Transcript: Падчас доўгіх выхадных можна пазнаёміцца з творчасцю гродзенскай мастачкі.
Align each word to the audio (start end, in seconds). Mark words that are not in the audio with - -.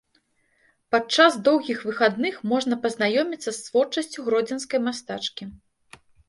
Падчас 0.93 1.35
доўгіх 1.47 1.83
выхадных 1.89 2.39
можна 2.53 2.77
пазнаёміцца 2.85 3.45
з 3.53 3.59
творчасцю 3.67 4.19
гродзенскай 4.31 4.79
мастачкі. 4.87 5.43